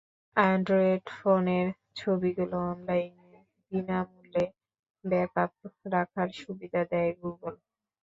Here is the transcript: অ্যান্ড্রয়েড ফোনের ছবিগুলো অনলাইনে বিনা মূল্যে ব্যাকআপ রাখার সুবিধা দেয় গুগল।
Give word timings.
অ্যান্ড্রয়েড 0.35 1.03
ফোনের 1.17 1.67
ছবিগুলো 1.95 2.57
অনলাইনে 2.71 3.39
বিনা 3.71 3.99
মূল্যে 4.09 4.45
ব্যাকআপ 5.03 5.51
রাখার 5.93 6.29
সুবিধা 6.41 6.81
দেয় 6.91 7.11
গুগল। 7.21 7.55